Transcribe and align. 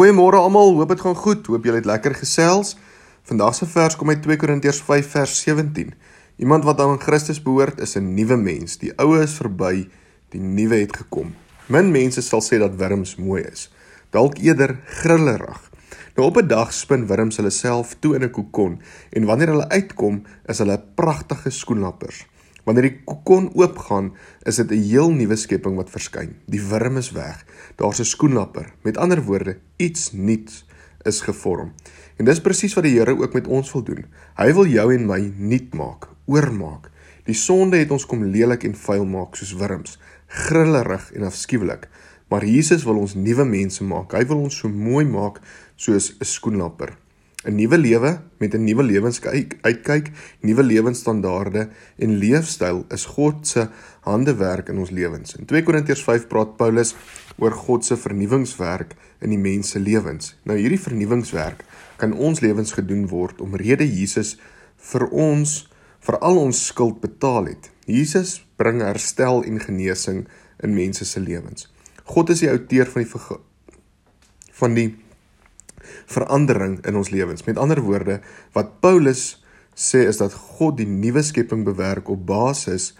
Goeiemôre 0.00 0.38
almal, 0.40 0.78
hoop 0.78 0.88
dit 0.94 1.00
gaan 1.04 1.16
goed. 1.18 1.48
Hoop 1.52 1.66
julle 1.68 1.76
het 1.76 1.84
lekker 1.84 2.14
gesels. 2.16 2.70
Vandag 3.28 3.52
se 3.58 3.66
vers 3.68 3.98
kom 4.00 4.08
uit 4.08 4.22
2 4.24 4.38
Korintiërs 4.40 4.78
5 4.86 5.10
vers 5.12 5.34
17. 5.44 5.90
Iemand 6.40 6.64
wat 6.64 6.80
aan 6.80 6.96
Christus 7.02 7.42
behoort, 7.44 7.82
is 7.84 7.98
'n 8.00 8.14
nuwe 8.14 8.36
mens. 8.36 8.78
Die 8.80 8.94
ou 8.96 9.20
is 9.20 9.34
verby, 9.36 9.90
die 10.32 10.40
nuwe 10.40 10.80
het 10.80 10.96
gekom. 10.96 11.34
Min 11.66 11.90
mense 11.90 12.22
sal 12.22 12.40
sê 12.40 12.58
dat 12.58 12.78
wurms 12.80 13.16
mooi 13.16 13.42
is. 13.42 13.68
Dalk 14.10 14.38
eerder 14.38 14.78
grillerig. 14.86 15.70
Nou 16.16 16.28
op 16.28 16.36
'n 16.36 16.46
dag 16.46 16.72
spin 16.72 17.06
wurms 17.06 17.36
hulle 17.36 17.50
self 17.50 17.96
toe 18.00 18.14
in 18.14 18.24
'n 18.24 18.30
kokon 18.30 18.80
en 19.10 19.24
wanneer 19.24 19.48
hulle 19.48 19.68
uitkom, 19.68 20.22
is 20.46 20.58
hulle 20.58 20.82
pragtige 20.94 21.50
skoenlappers. 21.50 22.26
Wanneer 22.64 22.88
die 22.88 23.00
kokon 23.04 23.50
oopgaan, 23.54 24.12
is 24.42 24.56
dit 24.56 24.70
'n 24.70 24.82
heel 24.82 25.10
nuwe 25.12 25.36
skepping 25.36 25.76
wat 25.76 25.90
verskyn. 25.90 26.36
Die 26.46 26.62
wurm 26.62 26.96
is 26.96 27.10
weg. 27.10 27.44
Daar's 27.76 28.00
'n 28.00 28.04
skoenlapper. 28.04 28.72
Met 28.82 28.96
ander 28.96 29.22
woorde, 29.22 29.58
iets 29.76 30.12
nuuts 30.12 30.66
is 31.02 31.20
gevorm. 31.20 31.72
En 32.16 32.24
dis 32.24 32.40
presies 32.40 32.74
wat 32.74 32.84
die 32.84 32.98
Here 32.98 33.16
ook 33.16 33.32
met 33.32 33.46
ons 33.46 33.72
wil 33.72 33.82
doen. 33.82 34.04
Hy 34.36 34.52
wil 34.52 34.66
jou 34.66 34.94
en 34.94 35.06
my 35.06 35.32
nuut 35.36 35.74
maak, 35.74 36.08
oormaak. 36.26 36.90
Die 37.24 37.34
sonde 37.34 37.76
het 37.76 37.90
ons 37.90 38.06
kom 38.06 38.24
lelik 38.24 38.64
en 38.64 38.74
vuil 38.74 39.04
maak 39.04 39.36
soos 39.36 39.52
wurms, 39.52 39.98
grillerig 40.26 41.12
en 41.12 41.22
afskuwelik. 41.22 41.88
Maar 42.28 42.44
Jesus 42.44 42.84
wil 42.84 43.00
ons 43.02 43.14
nuwe 43.14 43.44
mense 43.44 43.84
maak. 43.84 44.12
Hy 44.12 44.24
wil 44.30 44.44
ons 44.46 44.56
so 44.62 44.68
mooi 44.68 45.04
maak 45.04 45.40
soos 45.76 46.16
'n 46.20 46.24
skoenlapper. 46.24 46.96
'n 47.44 47.56
nuwe 47.56 47.78
lewe 47.78 48.20
met 48.38 48.54
'n 48.54 48.64
nuwe 48.64 48.82
lewenskyk, 48.82 49.58
uitkyk, 49.62 50.10
nuwe 50.40 50.62
lewensstandaarde 50.62 51.68
en 51.96 52.18
leefstyl 52.18 52.84
is 52.88 53.04
God 53.04 53.46
se 53.46 53.68
handewerk 54.00 54.68
in 54.68 54.78
ons 54.78 54.90
lewens. 54.90 55.36
In 55.36 55.44
2 55.44 55.62
Korintiërs 55.62 56.04
5 56.04 56.26
praat 56.26 56.56
Paulus 56.56 56.94
oor 57.38 57.52
God 57.52 57.84
se 57.84 57.96
vernuwingswerk 57.96 58.94
in 59.20 59.30
die 59.30 59.38
mens 59.38 59.70
se 59.70 59.80
lewens. 59.80 60.36
Nou 60.44 60.58
hierdie 60.58 60.80
vernuwingswerk 60.80 61.64
kan 61.96 62.12
ons 62.12 62.40
lewens 62.40 62.72
gedoen 62.72 63.08
word 63.08 63.40
omrede 63.40 63.88
Jesus 63.88 64.36
vir 64.76 65.08
ons 65.08 65.68
vir 66.00 66.18
al 66.18 66.36
ons 66.36 66.66
skuld 66.66 67.00
betaal 67.00 67.44
het. 67.44 67.70
Jesus 67.86 68.46
bring 68.56 68.80
herstel 68.84 69.44
en 69.44 69.60
genesing 69.60 70.26
in 70.62 70.74
mense 70.74 71.04
se 71.04 71.20
lewens. 71.20 71.68
God 72.04 72.30
is 72.30 72.40
die 72.44 72.50
outeur 72.50 72.86
van 72.86 73.02
die 73.02 73.10
van 74.60 74.74
die 74.74 74.90
verandering 76.06 76.86
in 76.86 76.96
ons 76.96 77.10
lewens. 77.10 77.44
Met 77.44 77.58
ander 77.58 77.80
woorde, 77.80 78.20
wat 78.52 78.80
Paulus 78.80 79.44
sê 79.74 80.04
is 80.08 80.20
dat 80.20 80.34
God 80.34 80.76
die 80.76 80.88
nuwe 80.88 81.22
skepping 81.22 81.64
bewerk 81.64 82.08
op 82.08 82.26
basis 82.26 82.94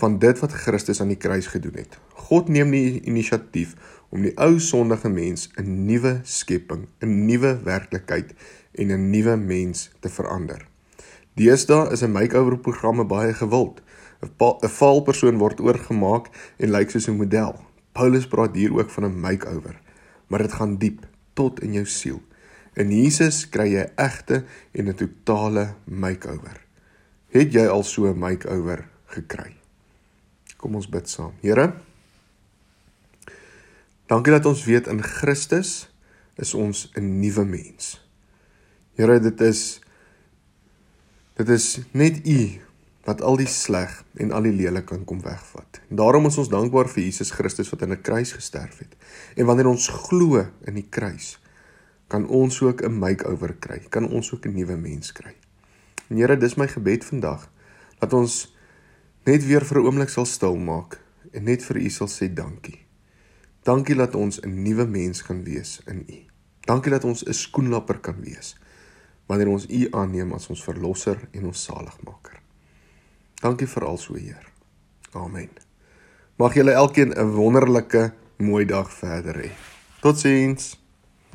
van 0.00 0.18
dit 0.18 0.38
wat 0.38 0.52
Christus 0.52 1.00
aan 1.00 1.10
die 1.10 1.18
kruis 1.18 1.46
gedoen 1.50 1.80
het. 1.80 1.98
God 2.28 2.48
neem 2.48 2.70
die 2.70 3.00
inisiatief 3.00 3.74
om 4.10 4.22
die 4.26 4.34
ou 4.38 4.58
sondige 4.58 5.08
mens 5.08 5.48
'n 5.56 5.86
nuwe 5.86 6.20
skepping, 6.22 6.86
'n 7.00 7.26
nuwe 7.26 7.60
werklikheid 7.64 8.34
en 8.74 8.90
'n 8.90 9.10
nuwe 9.10 9.36
mens 9.36 9.90
te 10.00 10.08
verander. 10.08 10.66
Deesdae 11.34 11.90
is 11.92 12.02
'n 12.02 12.12
makeover 12.12 12.58
programme 12.58 13.04
baie 13.04 13.34
gewild. 13.34 13.82
'n 14.20 14.68
Vaal 14.68 15.00
persoon 15.00 15.38
word 15.38 15.60
oorgemaak 15.60 16.26
en 16.58 16.70
lyk 16.70 16.90
soos 16.90 17.08
'n 17.08 17.16
model. 17.16 17.54
Paulus 17.92 18.26
praat 18.26 18.54
hier 18.54 18.72
ook 18.78 18.90
van 18.90 19.04
'n 19.04 19.20
makeover, 19.20 19.80
maar 20.26 20.42
dit 20.42 20.52
gaan 20.52 20.76
diep 20.76 21.06
tot 21.34 21.60
in 21.64 21.72
jou 21.72 21.86
siel. 21.86 22.20
In 22.78 22.90
Jesus 22.94 23.48
kry 23.50 23.68
jy 23.74 23.84
'n 23.84 23.94
egte 23.96 24.44
en 24.72 24.88
'n 24.88 24.94
totale 24.94 25.74
makeover. 25.84 26.60
Het 27.30 27.52
jy 27.52 27.66
al 27.66 27.82
so 27.82 28.06
'n 28.06 28.18
makeover 28.18 28.88
gekry? 29.06 29.56
Kom 30.56 30.74
ons 30.74 30.88
bid 30.88 31.08
saam. 31.08 31.32
Here, 31.40 31.74
dankie 34.06 34.32
dat 34.32 34.46
ons 34.46 34.64
weet 34.64 34.86
in 34.86 35.02
Christus 35.02 35.88
is 36.36 36.54
ons 36.54 36.90
'n 36.94 37.20
nuwe 37.20 37.44
mens. 37.44 38.00
Here, 38.94 39.20
dit 39.20 39.40
is 39.40 39.80
dit 41.36 41.48
is 41.48 41.80
net 41.92 42.26
U 42.26 42.60
wat 43.04 43.22
al 43.22 43.36
die 43.40 43.48
sleg 43.48 44.04
en 44.20 44.32
al 44.32 44.42
die 44.42 44.52
lelik 44.52 44.86
kan 44.90 45.04
kom 45.04 45.22
wegvat. 45.24 45.80
En 45.88 45.96
daarom 45.96 46.26
is 46.26 46.38
ons 46.38 46.50
dankbaar 46.52 46.88
vir 46.88 47.02
Jesus 47.02 47.30
Christus 47.30 47.70
wat 47.72 47.82
aan 47.82 47.92
'n 47.92 48.02
kruis 48.02 48.32
gesterf 48.32 48.78
het. 48.78 48.96
En 49.36 49.46
wanneer 49.46 49.66
ons 49.66 49.88
glo 49.88 50.46
in 50.64 50.74
die 50.74 50.88
kruis, 50.88 51.38
kan 52.08 52.26
ons 52.28 52.62
ook 52.62 52.82
'n 52.82 52.98
makeover 52.98 53.54
kry, 53.58 53.78
kan 53.88 54.08
ons 54.08 54.32
ook 54.32 54.46
'n 54.46 54.54
nuwe 54.54 54.76
mens 54.76 55.12
kry. 55.12 55.34
En 56.08 56.16
Here, 56.16 56.36
dis 56.36 56.54
my 56.56 56.68
gebed 56.68 57.04
vandag 57.04 57.50
dat 57.98 58.12
ons 58.12 58.54
net 59.24 59.46
weer 59.46 59.64
vir 59.64 59.78
'n 59.78 59.84
oomblik 59.84 60.08
sal 60.08 60.26
stil 60.26 60.56
maak 60.56 61.00
en 61.32 61.44
net 61.44 61.62
vir 61.64 61.76
U 61.76 61.88
sal 61.88 62.08
sê 62.08 62.34
dankie. 62.34 62.86
Dankie 63.62 63.94
dat 63.94 64.14
ons 64.14 64.40
'n 64.40 64.62
nuwe 64.62 64.86
mens 64.86 65.22
kan 65.22 65.44
wees 65.44 65.80
in 65.86 66.04
U. 66.08 66.18
Dankie 66.60 66.90
dat 66.90 67.04
ons 67.04 67.24
'n 67.24 67.32
skoenlapper 67.32 67.98
kan 68.00 68.20
wees 68.20 68.56
wanneer 69.26 69.48
ons 69.48 69.66
U 69.66 69.88
aanneem 69.90 70.32
as 70.32 70.48
ons 70.50 70.62
verlosser 70.62 71.28
en 71.30 71.46
ons 71.46 71.64
saligmaker. 71.64 72.29
Dankie 73.40 73.66
vir 73.66 73.84
al 73.84 73.98
so, 73.98 74.14
Heer. 74.14 74.46
Amen. 75.16 75.48
Mag 76.36 76.54
julle 76.54 76.72
elkeen 76.72 77.12
'n 77.12 77.34
wonderlike 77.36 78.12
mooi 78.36 78.64
dag 78.64 78.90
verder 78.90 79.36
hê. 79.36 79.50
Totsiens. 80.00 80.79